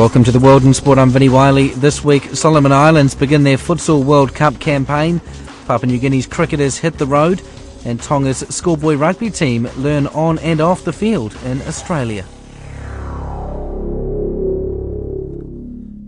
[0.00, 0.96] Welcome to the World in Sport.
[0.96, 1.74] I'm Vinnie Wylie.
[1.74, 5.20] This week, Solomon Islands begin their Futsal World Cup campaign.
[5.66, 7.42] Papua New Guinea's cricketers hit the road,
[7.84, 12.24] and Tonga's schoolboy rugby team learn on and off the field in Australia.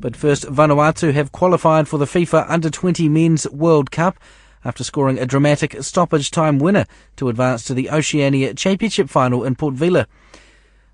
[0.00, 4.18] But first, Vanuatu have qualified for the FIFA Under 20 Men's World Cup
[4.64, 9.54] after scoring a dramatic stoppage time winner to advance to the Oceania Championship final in
[9.54, 10.06] Port Vila.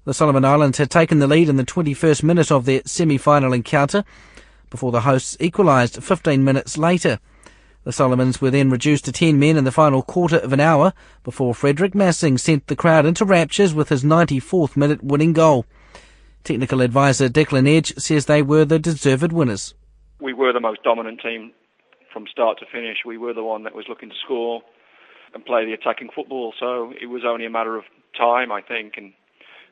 [0.09, 4.05] The Solomon Islands had taken the lead in the 21st minute of their semi-final encounter
[4.71, 7.19] before the hosts equalised 15 minutes later.
[7.85, 10.95] The Solomons were then reduced to 10 men in the final quarter of an hour
[11.25, 15.67] before Frederick Massing sent the crowd into raptures with his 94th minute winning goal.
[16.43, 19.75] Technical advisor Declan Edge says they were the deserved winners.
[20.23, 21.53] We were the most dominant team
[22.15, 22.97] from start to finish.
[23.05, 24.63] We were the one that was looking to score
[25.35, 27.85] and play the attacking football, so it was only a matter of
[28.17, 29.13] time, I think, and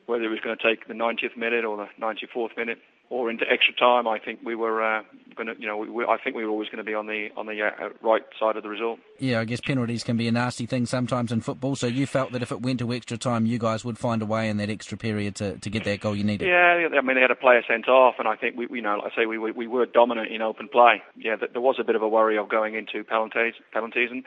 [0.07, 3.49] whether it was going to take the 90th minute or the 94th minute or into
[3.49, 5.03] extra time, I think we were uh,
[5.35, 7.29] going to, you know, we, I think we were always going to be on the
[7.37, 8.99] on the uh, right side of the result.
[9.19, 11.75] Yeah, I guess penalties can be a nasty thing sometimes in football.
[11.77, 14.25] So you felt that if it went to extra time, you guys would find a
[14.25, 16.49] way in that extra period to, to get that goal you needed.
[16.49, 18.97] Yeah, I mean they had a player sent off, and I think we, you know,
[18.97, 21.01] like I say we we, we were dominant in open play.
[21.15, 24.25] Yeah, there was a bit of a worry of going into penalties, penalties, and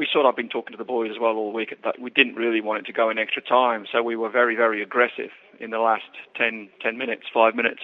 [0.00, 2.34] we sort of been talking to the boys as well all week that we didn't
[2.34, 5.28] really want it to go in extra time, so we were very, very aggressive
[5.60, 6.08] in the last
[6.38, 7.82] 10, 10 minutes, five minutes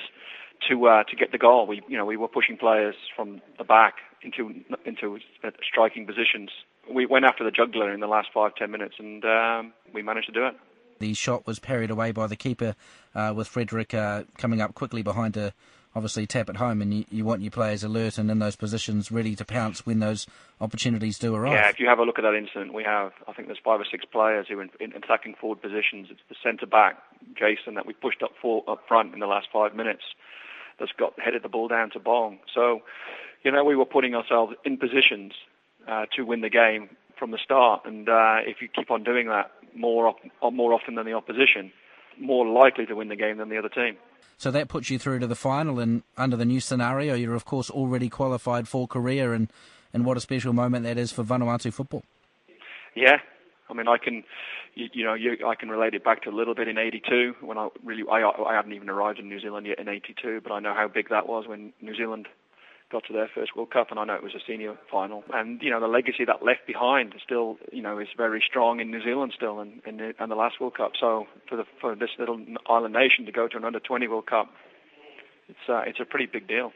[0.66, 1.66] to uh, to get the goal.
[1.66, 4.54] We you know we were pushing players from the back into
[4.86, 5.18] into
[5.62, 6.48] striking positions.
[6.90, 10.28] We went after the juggler in the last five ten minutes, and um, we managed
[10.28, 10.54] to do it.
[10.98, 12.74] The shot was parried away by the keeper,
[13.14, 15.52] uh, with Frederick uh, coming up quickly behind a
[15.96, 19.10] obviously tap at home, and you, you, want your players alert and in those positions
[19.10, 20.26] ready to pounce when those
[20.60, 21.54] opportunities do arrive.
[21.54, 23.80] Yeah, if you have a look at that incident, we have I think there's five
[23.80, 26.08] or six players who are in, in attacking forward positions.
[26.10, 26.98] It's the centre back
[27.34, 30.02] Jason that we pushed up for, up front in the last five minutes
[30.78, 32.38] that's got headed the ball down to Bong.
[32.54, 32.82] So,
[33.42, 35.32] you know, we were putting ourselves in positions
[35.88, 39.28] uh, to win the game from the start, and uh, if you keep on doing
[39.28, 41.72] that more op- more often than the opposition,
[42.18, 43.96] more likely to win the game than the other team.
[44.38, 47.44] So that puts you through to the final, and under the new scenario, you're of
[47.44, 49.50] course already qualified for Korea, and,
[49.94, 52.02] and what a special moment that is for Vanuatu football.
[52.94, 53.18] Yeah,
[53.68, 54.24] I mean, I can,
[54.74, 57.36] you, you know, you, I can relate it back to a little bit in '82
[57.40, 60.52] when I really, I, I hadn't even arrived in New Zealand yet in '82, but
[60.52, 62.28] I know how big that was when New Zealand
[62.90, 65.24] got to their first World Cup, and I know it was a senior final.
[65.32, 68.90] And you know, the legacy that left behind still, you know, is very strong in
[68.90, 70.92] New Zealand still, and in, in, in the last World Cup.
[70.98, 74.26] So for the for this little island nation to go to an under 20 World
[74.26, 74.48] Cup,
[75.48, 76.72] it's uh, it's a pretty big deal.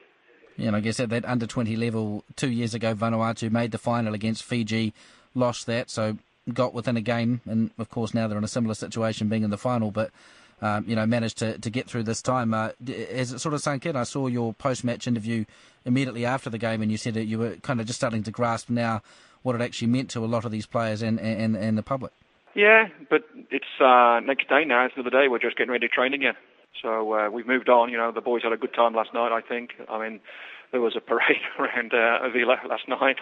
[0.56, 3.78] Yeah, and I guess at that under 20 level, two years ago, Vanuatu made the
[3.78, 4.92] final against Fiji,
[5.34, 6.18] lost that, so
[6.52, 9.50] got within a game, and of course now they're in a similar situation, being in
[9.50, 10.10] the final, but.
[10.62, 12.52] Um, you know, managed to, to get through this time.
[12.52, 13.96] Uh, has it sort of sunk in?
[13.96, 15.46] I saw your post match interview
[15.86, 18.30] immediately after the game, and you said that you were kind of just starting to
[18.30, 19.00] grasp now
[19.42, 22.12] what it actually meant to a lot of these players and and, and the public.
[22.54, 24.84] Yeah, but it's uh, next day now.
[24.84, 25.28] It's another day.
[25.28, 26.34] We're just getting ready to train again.
[26.82, 27.90] So uh, we've moved on.
[27.90, 29.32] You know, the boys had a good time last night.
[29.32, 29.70] I think.
[29.88, 30.20] I mean,
[30.72, 33.16] there was a parade around uh, Avila last night.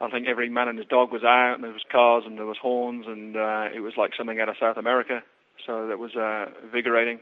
[0.00, 2.46] I think every man and his dog was out, and there was cars and there
[2.46, 5.22] was horns, and uh, it was like something out of South America.
[5.66, 7.20] So that was uh, invigorating.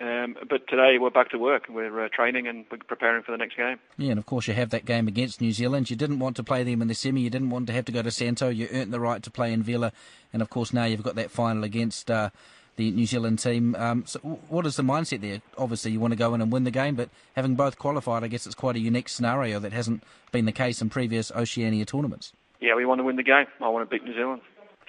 [0.00, 1.66] Um, but today we're back to work.
[1.68, 3.78] We're uh, training and we're preparing for the next game.
[3.96, 5.90] Yeah, and of course you have that game against New Zealand.
[5.90, 7.22] You didn't want to play them in the semi.
[7.22, 8.48] You didn't want to have to go to Santo.
[8.48, 9.92] You earned the right to play in Vila,
[10.32, 12.30] and of course now you've got that final against uh,
[12.76, 13.74] the New Zealand team.
[13.74, 15.42] Um, so what is the mindset there?
[15.58, 18.28] Obviously you want to go in and win the game, but having both qualified, I
[18.28, 22.32] guess it's quite a unique scenario that hasn't been the case in previous Oceania tournaments.
[22.60, 23.46] Yeah, we want to win the game.
[23.60, 24.42] I want to beat New Zealand.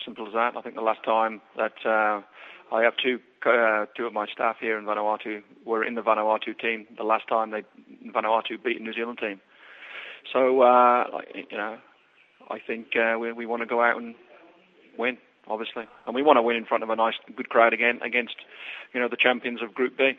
[0.05, 0.55] Simple as that.
[0.55, 2.21] I think the last time that uh,
[2.71, 6.57] I have two uh, two of my staff here in Vanuatu were in the Vanuatu
[6.59, 7.63] team the last time they
[8.11, 9.39] Vanuatu beat a New Zealand team.
[10.33, 11.77] So uh, you know,
[12.49, 14.15] I think uh, we we want to go out and
[14.97, 15.17] win,
[15.47, 18.35] obviously, and we want to win in front of a nice, good crowd again against,
[18.93, 20.11] you know, the champions of Group B.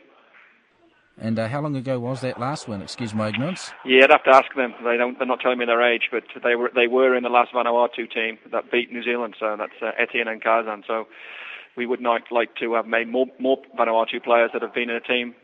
[1.19, 2.81] And uh, how long ago was that last one?
[2.81, 3.71] Excuse my ignorance.
[3.85, 4.73] Yeah, I'd have to ask them.
[4.83, 5.17] They don't.
[5.17, 8.11] They're not telling me their age, but they were they were in the last Vanuatu
[8.11, 9.35] team that beat New Zealand.
[9.39, 10.83] So that's uh, Etienne and Kazan.
[10.87, 11.07] So
[11.75, 14.95] we would not like to have made more more Vanuatu players that have been in
[14.95, 15.35] a team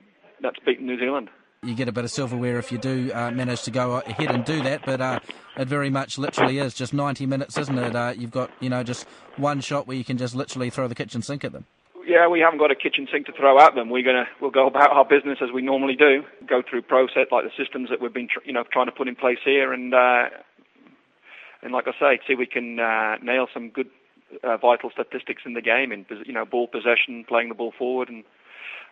[0.41, 1.29] that's beaten New Zealand.
[1.63, 4.45] You get a bit of silverware if you do uh, manage to go ahead and
[4.45, 5.19] do that, but uh,
[5.57, 7.95] it very much literally is just 90 minutes, isn't it?
[7.95, 9.07] Uh, you've got you know just
[9.38, 11.65] one shot where you can just literally throw the kitchen sink at them
[12.07, 13.89] yeah, we haven't got a kitchen sink to throw at them.
[13.89, 17.44] We're gonna we'll go about our business as we normally do, go through process like
[17.44, 19.94] the systems that we've been tr- you know trying to put in place here, and
[19.94, 20.30] uh,
[21.62, 23.89] and like I say, see we can uh, nail some good
[24.44, 28.09] uh, vital statistics in the game, in you know ball possession, playing the ball forward,
[28.09, 28.24] and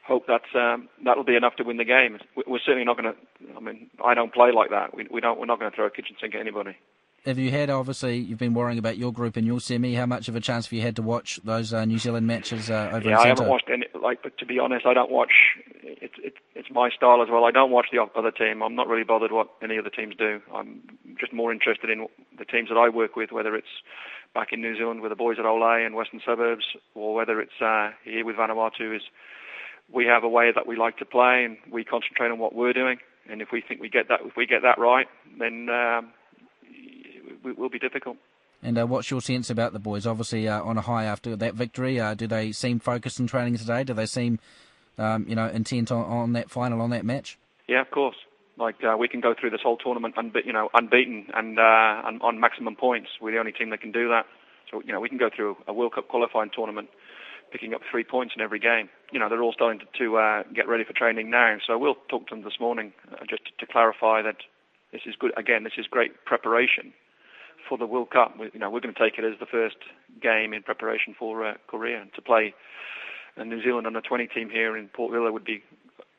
[0.05, 2.19] hope that um, that'll be enough to win the game.
[2.47, 3.55] We're certainly not going to.
[3.55, 4.95] I mean, I don't play like that.
[4.95, 5.39] We, we don't.
[5.39, 6.77] We're not going to throw a kitchen sink at anybody
[7.25, 9.95] have you had, obviously, you've been worrying about your group and your semi.
[9.95, 12.69] How much of a chance have you had to watch those uh, New Zealand matches
[12.69, 15.31] uh, over yeah, I haven't watched any, like, but to be honest, I don't watch,
[15.81, 17.43] it's, it, it's my style as well.
[17.45, 18.61] I don't watch the other team.
[18.61, 20.39] I'm not really bothered what any other teams do.
[20.53, 20.81] I'm
[21.19, 22.07] just more interested in
[22.37, 23.67] the teams that I work with, whether it's
[24.35, 27.59] back in New Zealand with the boys at Olé and Western Suburbs, or whether it's
[27.59, 29.01] uh, here with Vanuatu is
[29.91, 32.73] we have a way that we like to play and we concentrate on what we're
[32.73, 32.97] doing.
[33.29, 35.07] And if we think we get that, if we get that right,
[35.39, 36.11] then um,
[37.57, 38.17] will be difficult.
[38.61, 40.05] And uh, what's your sense about the boys?
[40.05, 43.57] Obviously, uh, on a high after that victory, uh, do they seem focused in training
[43.57, 43.83] today?
[43.83, 44.39] Do they seem,
[44.97, 47.37] um, you know, intent on, on, that final, on that match?
[47.67, 48.15] Yeah, of course.
[48.57, 52.07] Like uh, we can go through this whole tournament, unbe- you know, unbeaten and, uh,
[52.07, 53.09] and on maximum points.
[53.21, 54.25] We're the only team that can do that.
[54.71, 56.89] So you know, we can go through a World Cup qualifying tournament,
[57.51, 58.89] picking up three points in every game.
[59.11, 61.57] You know, they're all starting to, to uh, get ready for training now.
[61.67, 62.93] So we'll talk to them this morning
[63.29, 64.37] just to, to clarify that
[64.91, 65.31] this is good.
[65.37, 66.93] Again, this is great preparation
[67.67, 68.39] for the World Cup.
[68.39, 69.77] We, you know, we're going to take it as the first
[70.21, 72.53] game in preparation for uh, Korea to play
[73.37, 75.61] a New Zealand under 20 team here in Port Vila would be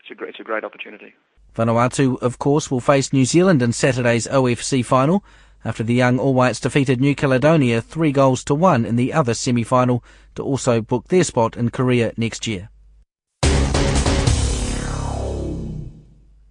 [0.00, 1.14] it's a great it's a great opportunity.
[1.56, 5.24] Vanuatu, of course, will face New Zealand in Saturday's OFC final
[5.64, 9.32] after the young All Whites defeated New Caledonia three goals to one in the other
[9.32, 10.04] semi-final
[10.34, 12.68] to also book their spot in Korea next year.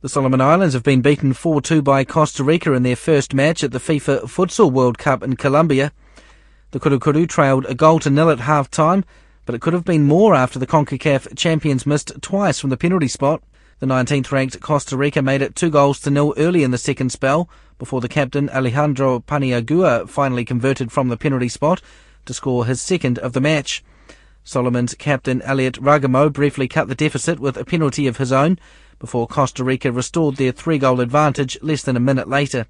[0.01, 3.71] The Solomon Islands have been beaten 4-2 by Costa Rica in their first match at
[3.71, 5.91] the FIFA Futsal World Cup in Colombia.
[6.71, 9.05] The Kurukuru trailed a goal to nil at half time,
[9.45, 13.07] but it could have been more after the CONCACAF champions missed twice from the penalty
[13.07, 13.43] spot.
[13.79, 17.11] The 19th ranked Costa Rica made it two goals to nil early in the second
[17.11, 21.81] spell before the captain Alejandro Paniagua finally converted from the penalty spot
[22.23, 23.83] to score his second of the match.
[24.45, 28.57] Solomon's captain Elliot Ragomo briefly cut the deficit with a penalty of his own
[28.97, 32.67] before Costa Rica restored their three-goal advantage less than a minute later.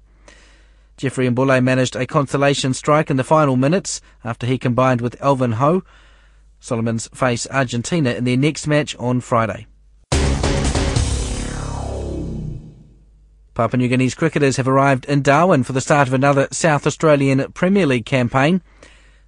[0.96, 5.52] Jeffrey Mbule managed a consolation strike in the final minutes after he combined with Elvin
[5.52, 5.84] Ho.
[6.58, 9.68] Solomons face Argentina in their next match on Friday.
[13.56, 17.50] Papua New Guinea's cricketers have arrived in Darwin for the start of another South Australian
[17.52, 18.60] Premier League campaign.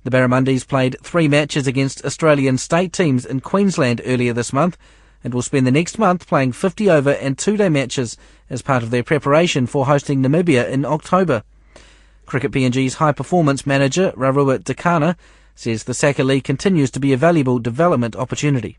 [0.04, 4.76] The Barramundis played three matches against Australian state teams in Queensland earlier this month
[5.24, 8.18] and will spend the next month playing 50 over and two day matches
[8.50, 11.42] as part of their preparation for hosting Namibia in October.
[12.26, 15.16] Cricket PNG's high performance manager, Rarua Dikana,
[15.54, 18.76] says the Strike League continues to be a valuable development opportunity.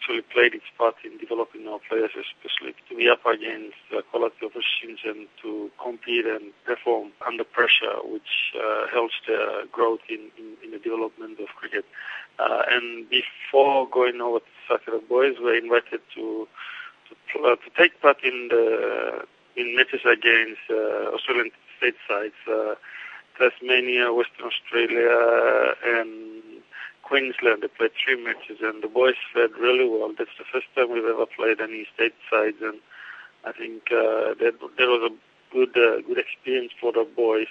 [0.00, 4.46] Actually played its part in developing our players, especially to be up against the quality
[4.46, 10.30] of machines and to compete and perform under pressure, which uh, helps the growth in,
[10.38, 11.84] in, in, the development of cricket.
[12.38, 16.48] Uh, and before going over to the boys were invited to
[17.32, 19.26] to, uh, to take part in the
[19.56, 22.74] in matches against uh, Australian state sides, uh,
[23.38, 26.42] Tasmania, Western Australia, and
[27.10, 27.62] Queensland.
[27.62, 30.14] They played three matches, and the boys fared really well.
[30.16, 32.78] That's the first time we've ever played any state sides, and
[33.44, 35.14] I think uh, that that was a
[35.52, 37.50] good uh, good experience for the boys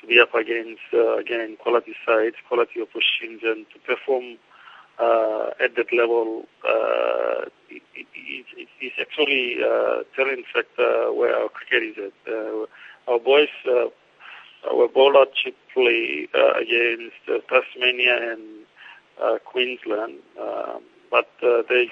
[0.00, 4.36] to be up against uh, again quality sides, quality oppositions, and to perform
[5.00, 6.44] uh, at that level.
[6.60, 12.32] Uh, it, it, it, it's actually uh, telling factor where our cricket is at.
[12.32, 12.66] Uh,
[13.08, 13.88] our boys uh,
[14.70, 18.61] were bowled out cheaply uh, against uh, Tasmania and
[19.20, 21.90] uh, Queensland, um, but uh, they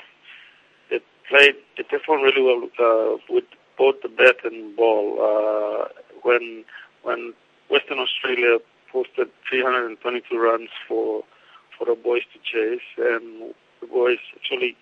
[0.91, 3.45] they played they performed really well uh, with
[3.77, 5.19] both the bat and ball.
[5.21, 5.89] Uh,
[6.23, 6.65] when
[7.03, 7.35] when
[7.71, 8.59] Western Australia
[8.93, 11.25] posted 322 runs for
[11.77, 14.77] for the boys to chase, and the boys actually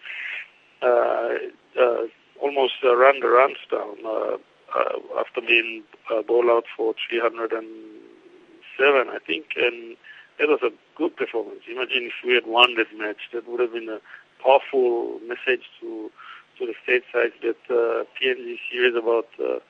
[0.82, 1.34] uh,
[1.80, 2.02] uh,
[2.40, 4.36] almost uh, ran the runs down uh,
[4.74, 9.96] uh, after being uh, bowled out for 307, I think, and
[10.38, 11.60] it was a good performance.
[11.70, 14.00] Imagine if we had won that match, that would have been a
[14.42, 16.10] powerful message to
[16.58, 19.60] to the state side that uh, PNG is serious about uh,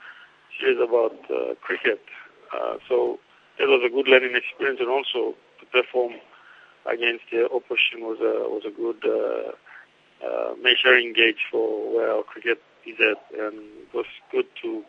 [0.59, 2.01] serious about uh, cricket.
[2.53, 3.21] Uh, so
[3.59, 6.15] it was a good learning experience, and also to perform
[6.87, 9.53] against the opposition was a was a good uh,
[10.25, 13.55] uh, measuring gauge for where our cricket is at, and
[13.85, 14.83] it was good to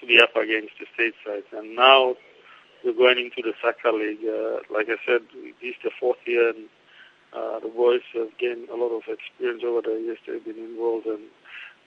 [0.00, 1.44] to be up against the state side.
[1.52, 2.14] And now
[2.84, 4.24] we're going into the Strike League.
[4.24, 5.22] Uh, like I said,
[5.60, 6.68] this is the fourth year, and
[7.32, 11.06] uh, the boys have gained a lot of experience over the years they've been involved,
[11.06, 11.22] and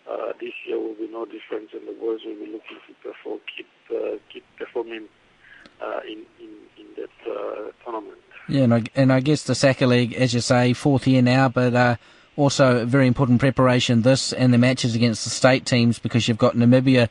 [0.09, 3.39] uh, this year will be no different, and the boys will be looking to perform,
[3.55, 5.05] keep uh, keep performing
[5.81, 8.19] uh, in, in in that uh, tournament.
[8.49, 11.47] Yeah, and I, and I guess the Strike League, as you say, fourth year now,
[11.47, 11.95] but uh,
[12.35, 16.55] also very important preparation this and the matches against the state teams because you've got
[16.55, 17.09] Namibia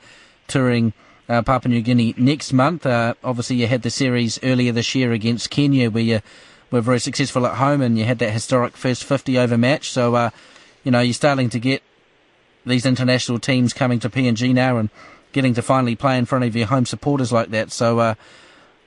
[0.48, 0.92] touring
[1.28, 2.86] uh, Papua New Guinea next month.
[2.86, 6.20] Uh, obviously, you had the series earlier this year against Kenya where you
[6.70, 9.90] were very successful at home and you had that historic first 50 over match.
[9.90, 10.30] So, uh,
[10.84, 11.82] you know, you're starting to get
[12.64, 14.90] these international teams coming to PNG now and
[15.32, 17.72] getting to finally play in front of your home supporters like that.
[17.72, 18.14] So, uh,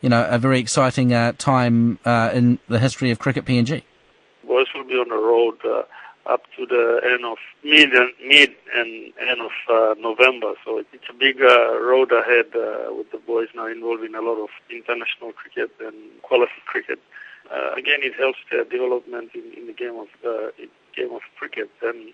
[0.01, 3.84] you know, a very exciting uh, time uh, in the history of cricket PNG.
[4.46, 5.86] Boys will be on the road
[6.25, 10.53] up to the end of mid and mid and end of uh, November.
[10.63, 14.22] So it's a big uh, road ahead uh, with the boys now involved in a
[14.22, 17.00] lot of international cricket and quality cricket.
[17.51, 20.50] Uh, again, it helps their development in, in the game of uh,
[20.96, 22.13] game of cricket and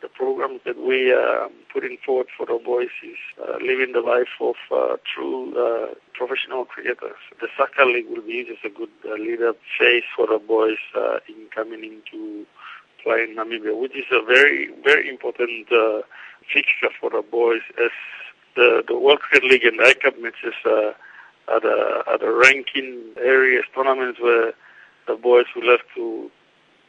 [0.00, 4.00] the programs that we are um, putting forward for the boys is uh, living the
[4.00, 7.18] life of uh, true uh, professional cricketers.
[7.40, 10.78] The Strike League will be used as a good uh, leader phase for the boys
[10.94, 12.46] uh, in coming into
[13.08, 16.02] play in Namibia, which is a very, very important uh,
[16.52, 17.90] fixture for the boys as
[18.54, 20.92] the, the World Cricket League and the I-Cup matches uh,
[21.48, 24.52] are, the, are the ranking areas, tournaments where
[25.06, 26.30] the boys will have to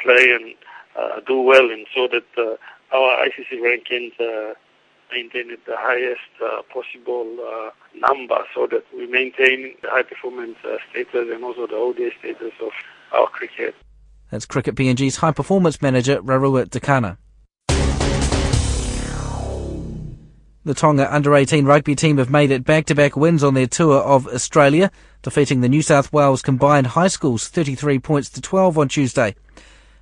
[0.02, 0.56] play and
[1.00, 2.58] uh, do well in so that uh,
[2.94, 4.56] our ICC rankings uh,
[5.12, 10.78] maintain the highest uh, possible uh, number so that we maintain the high performance uh,
[10.92, 12.72] status and also the ODI status of
[13.14, 13.74] our cricket.
[14.30, 17.18] That's Cricket PNG's high performance manager, Rarua Dikana.
[20.66, 23.66] The Tonga under 18 rugby team have made it back to back wins on their
[23.66, 24.92] tour of Australia,
[25.24, 29.36] defeating the New South Wales combined high schools 33 points to 12 on Tuesday.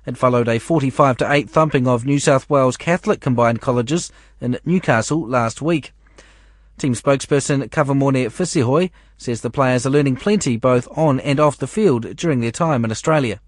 [0.04, 4.58] It followed a 45 to 8 thumping of New South Wales Catholic combined colleges in
[4.64, 5.92] Newcastle last week.
[6.76, 11.66] Team spokesperson Kavamone Fisihoi says the players are learning plenty both on and off the
[11.66, 13.40] field during their time in Australia.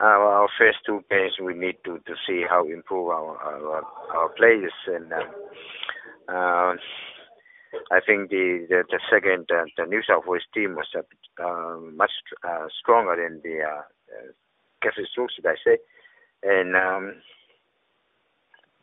[0.00, 3.82] Uh, our first two games we need to, to see how improve our our,
[4.14, 5.28] our players and um,
[6.28, 6.74] uh,
[7.90, 12.12] I think the the, the second uh, the New South Wales team was uh, much
[12.46, 13.82] uh, stronger than the uh,
[14.82, 15.78] Catholic schools, should I say?
[16.42, 17.14] And um,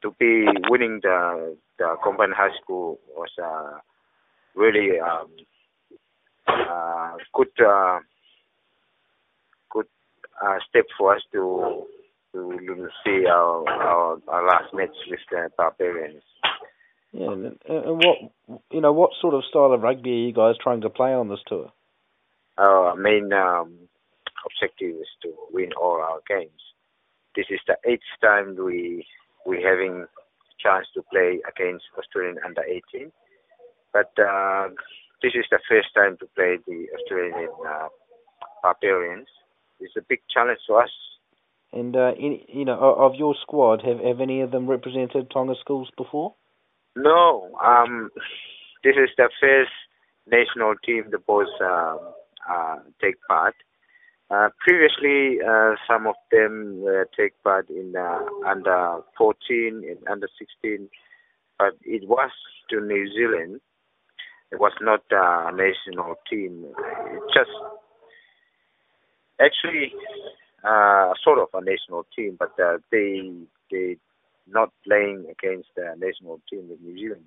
[0.01, 3.79] to be winning the the combined high school was uh,
[4.55, 5.29] really um,
[6.47, 7.99] uh, good uh,
[10.43, 11.85] uh, step for us to
[12.33, 16.23] to see our, our our last match with the Barbarians.
[17.13, 18.17] Yeah, and, and what
[18.71, 21.29] you know, what sort of style of rugby are you guys trying to play on
[21.29, 21.71] this tour?
[22.57, 23.87] Our main um,
[24.45, 26.61] objective is to win all our games.
[27.35, 29.05] This is the eighth time we
[29.45, 30.05] we having
[30.59, 33.11] chance to play against Australian under 18,
[33.93, 34.69] but uh,
[35.21, 37.87] this is the first time to play the Australian uh,
[38.63, 39.27] Barbarians.
[39.79, 40.91] It's a big challenge for us.
[41.73, 45.55] And uh, in, you know, of your squad, have have any of them represented Tonga
[45.59, 46.33] schools before?
[46.95, 48.09] No, um,
[48.83, 49.71] this is the first
[50.27, 51.97] national team the boys uh,
[52.49, 53.55] uh, take part.
[54.31, 57.93] Uh, previously, uh, some of them uh, take part in
[58.47, 60.89] under 14 and under 16,
[61.59, 62.31] but it was
[62.69, 63.59] to New Zealand.
[64.51, 66.65] It was not a national team.
[67.11, 67.51] It just
[69.39, 69.93] actually
[70.63, 73.31] uh, sort of a national team, but uh, they
[73.71, 73.97] they
[74.47, 77.25] not playing against the national team in New Zealand.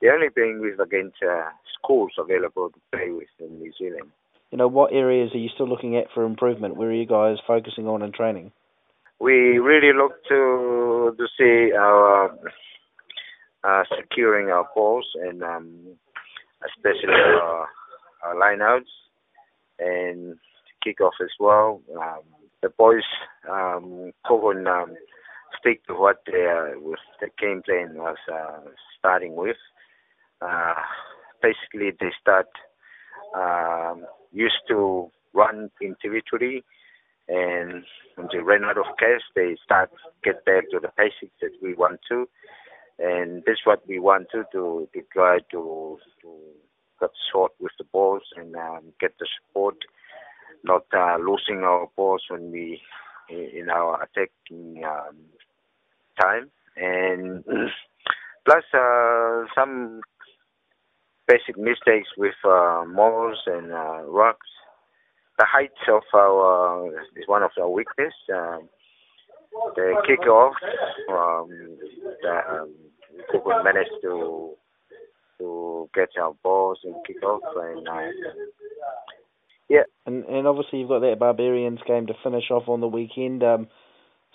[0.00, 4.10] They're only playing with against uh, schools available to play with in New Zealand
[4.52, 6.76] you know, what areas are you still looking at for improvement?
[6.76, 8.52] Where are you guys focusing on in training?
[9.18, 12.36] We really look to to see our
[13.64, 15.96] uh, securing our balls and um,
[16.68, 17.66] especially our,
[18.24, 18.92] our lineouts
[19.78, 20.36] and
[20.84, 21.80] kickoff as well.
[21.96, 22.20] Um,
[22.62, 23.02] the boys
[23.50, 24.94] um, on, um,
[25.58, 28.60] stick to what they, uh, with the game plan was uh,
[28.98, 29.56] starting with.
[30.40, 30.74] Uh,
[31.42, 32.48] basically, they start
[33.34, 36.64] um, used to run individually,
[37.28, 37.84] and
[38.16, 39.90] when they ran out of cash, they start
[40.24, 42.26] get back to the basics that we want to.
[42.98, 46.28] and that's what we want to do to try to to
[47.00, 49.76] cut short with the balls and um, get the support,
[50.64, 52.80] not uh, losing our balls when we
[53.28, 55.16] in our attacking um,
[56.20, 57.44] time, and
[58.44, 60.00] plus uh, some
[61.26, 64.46] basic mistakes with uh, and uh, rocks.
[65.38, 68.12] The height of our is one of our weakness.
[68.32, 68.68] Um,
[69.76, 70.54] the kick off,
[71.10, 71.48] um,
[72.22, 72.74] the, um,
[73.12, 74.50] we could manage to
[75.38, 77.92] to get our balls and kick off and uh,
[79.72, 79.84] yeah.
[80.04, 83.42] And and obviously you've got that Barbarians game to finish off on the weekend.
[83.42, 83.68] Um,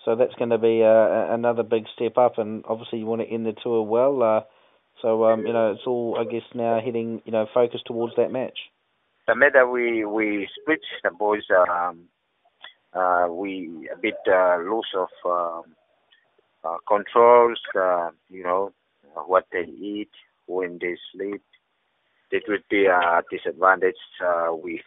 [0.04, 3.28] so that's going to be uh, another big step up, and obviously you want to
[3.28, 4.24] end the tour well.
[4.24, 4.42] Uh,
[5.04, 8.32] so um, you know it's all I guess now heading you know focused towards that
[8.32, 8.58] match.
[9.28, 11.44] The matter we we split the boys.
[11.70, 12.06] Um,
[12.96, 15.76] uh, we a bit uh, loose of um,
[16.64, 17.60] uh, controls.
[17.76, 18.72] Uh, you know
[19.28, 20.10] what they eat
[20.48, 21.44] when they sleep.
[22.32, 24.02] It would be a disadvantage.
[24.26, 24.82] Uh, we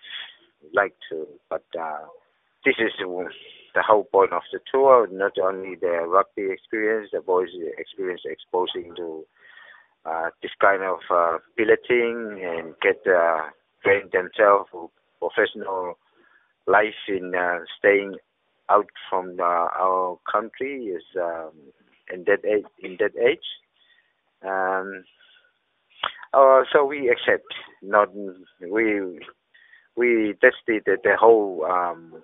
[0.74, 2.06] like to, but uh,
[2.64, 5.08] this is the whole point of the tour.
[5.10, 7.48] Not only the rugby experience, the boys
[7.78, 9.24] experience exposing to
[10.04, 13.48] uh, this kind of uh, piloting and get uh,
[13.84, 15.94] train themselves for professional
[16.66, 18.16] life in uh, staying
[18.70, 21.52] out from the, our country is um,
[22.12, 22.64] in that age.
[22.82, 23.38] In that age,
[24.46, 25.04] um,
[26.32, 27.52] uh, so we accept.
[27.82, 28.08] Not
[28.60, 29.20] we
[29.96, 32.22] we tested the, the whole um,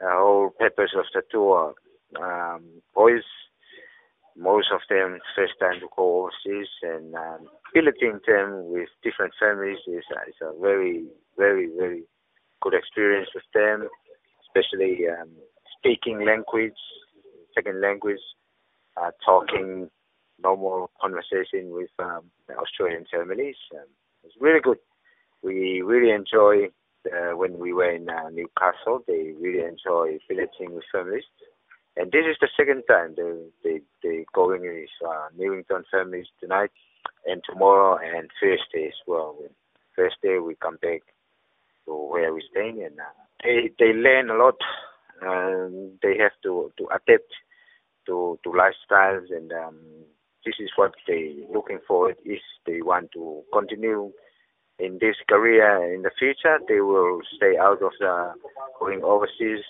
[0.00, 1.74] the whole purpose of the tour.
[2.20, 3.22] Um, boys,
[4.36, 9.78] most of them first time to go overseas, and um, piloting them with different families
[9.86, 11.04] is, is a very
[11.36, 12.02] very very
[12.62, 13.88] good experience with them,
[14.46, 15.30] especially um,
[15.78, 16.78] speaking language,
[17.54, 18.20] second language,
[19.00, 19.90] uh, talking
[20.42, 23.56] normal conversation with um, Australian families.
[23.74, 23.86] Um,
[24.24, 24.78] it's really good.
[25.42, 26.70] We really enjoy
[27.06, 29.02] uh, when we were in uh, Newcastle.
[29.06, 31.24] They really enjoy visiting with families.
[31.96, 33.32] And this is the second time they
[33.64, 36.70] they they going with uh, Newington families tonight
[37.26, 39.36] and tomorrow and Thursday as well.
[39.96, 41.02] Thursday we come back
[41.86, 44.56] to where we're staying and uh, they they learn a lot.
[45.26, 47.32] Um, they have to to adapt
[48.06, 49.76] to to lifestyles and um,
[50.44, 54.12] this is what they looking for if they want to continue
[54.78, 58.32] in this career in the future they will stay out of the
[58.78, 59.64] going overseas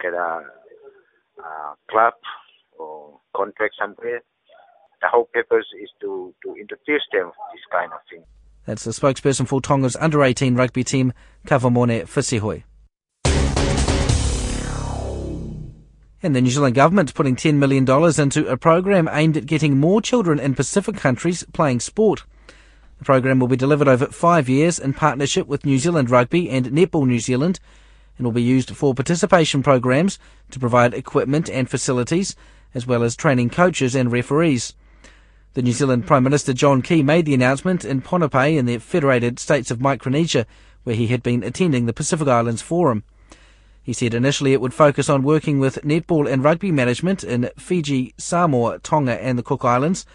[0.00, 0.40] get a,
[1.38, 2.14] a club
[2.78, 4.22] or contract somewhere.
[5.02, 8.24] The whole purpose is to to introduce them this kind of thing.
[8.66, 11.12] That's the spokesperson for Tonga's under 18 rugby team
[11.46, 12.64] Kavamone Fisihoi
[16.22, 17.84] And the New Zealand government putting $10 million
[18.18, 22.24] into a program aimed at getting more children in Pacific countries playing sport.
[22.98, 26.66] The program will be delivered over five years in partnership with New Zealand Rugby and
[26.66, 27.60] Netball New Zealand
[28.16, 30.18] and will be used for participation programs
[30.50, 32.36] to provide equipment and facilities,
[32.74, 34.74] as well as training coaches and referees.
[35.54, 39.38] The New Zealand Prime Minister John Key made the announcement in Pohnpei in the Federated
[39.38, 40.46] States of Micronesia,
[40.84, 43.04] where he had been attending the Pacific Islands Forum.
[43.82, 48.14] He said initially it would focus on working with netball and rugby management in Fiji,
[48.16, 50.06] Samoa, Tonga and the Cook Islands,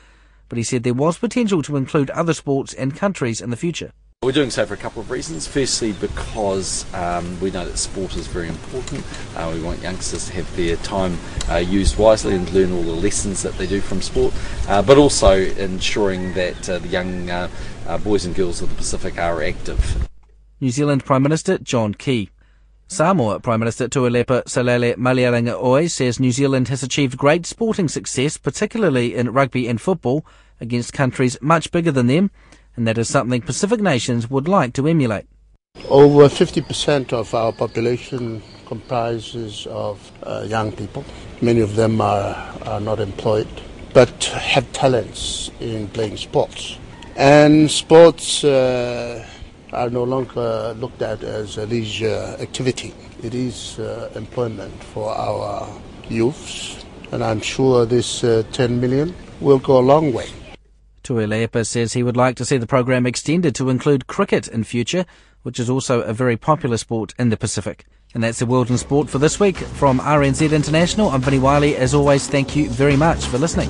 [0.50, 3.94] but he said there was potential to include other sports and countries in the future.
[4.22, 5.48] We're doing so for a couple of reasons.
[5.48, 9.06] Firstly, because um, we know that sport is very important.
[9.34, 11.18] Uh, we want youngsters to have their time
[11.50, 14.34] uh, used wisely and learn all the lessons that they do from sport,
[14.68, 17.48] uh, but also ensuring that uh, the young uh,
[17.88, 20.10] uh, boys and girls of the Pacific are active.
[20.60, 22.30] New Zealand Prime Minister John Key.
[22.92, 29.14] Samoa Prime Minister Tuilaepa Sailele Malielegaoi says New Zealand has achieved great sporting success, particularly
[29.16, 30.26] in rugby and football,
[30.60, 32.32] against countries much bigger than them,
[32.76, 35.28] and that is something Pacific nations would like to emulate.
[35.88, 41.06] Over 50% of our population comprises of uh, young people.
[41.42, 43.48] Many of them are, are not employed,
[43.94, 46.80] but have talents in playing sports.
[47.16, 49.28] And sports uh,
[49.74, 52.94] are no longer looked at as a leisure activity.
[53.24, 55.68] It is uh, employment for our
[56.10, 60.28] youths, and I'm sure this uh, 10 million will go a long way.
[61.04, 65.06] Tuilaepa says he would like to see the program extended to include cricket in future,
[65.44, 67.86] which is also a very popular sport in the Pacific.
[68.14, 69.58] And that's the World in Sport for this week.
[69.58, 71.76] From RNZ International, I'm Vinnie Wylie.
[71.76, 73.70] As always, thank you very much for listening.